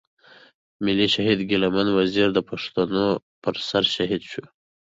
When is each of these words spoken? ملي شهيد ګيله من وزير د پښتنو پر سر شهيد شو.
ملي 0.85 1.07
شهيد 1.15 1.39
ګيله 1.49 1.69
من 1.75 1.87
وزير 1.97 2.27
د 2.33 2.39
پښتنو 2.49 3.05
پر 3.43 3.55
سر 3.69 3.83
شهيد 3.95 4.21
شو. 4.31 4.43